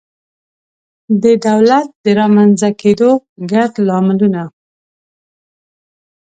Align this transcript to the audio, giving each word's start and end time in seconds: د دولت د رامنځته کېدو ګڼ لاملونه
د 1.23 1.25
دولت 1.47 1.87
د 2.03 2.05
رامنځته 2.19 2.69
کېدو 2.81 3.11
ګڼ 3.51 3.69
لاملونه 3.87 4.41